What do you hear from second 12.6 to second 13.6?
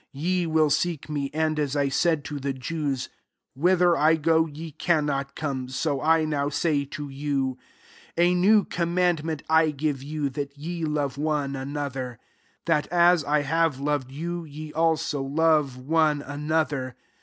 that, as I